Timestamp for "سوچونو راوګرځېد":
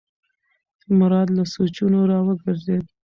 1.53-2.85